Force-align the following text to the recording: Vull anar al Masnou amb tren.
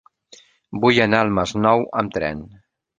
Vull 0.87 1.01
anar 1.07 1.21
al 1.27 1.31
Masnou 1.41 1.87
amb 2.03 2.19
tren. 2.21 2.47